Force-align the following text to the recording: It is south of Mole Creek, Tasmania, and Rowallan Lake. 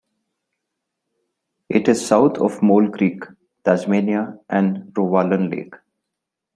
It 1.69 1.87
is 1.87 2.03
south 2.07 2.39
of 2.39 2.63
Mole 2.63 2.89
Creek, 2.89 3.21
Tasmania, 3.63 4.39
and 4.49 4.91
Rowallan 4.93 5.51
Lake. 5.51 5.75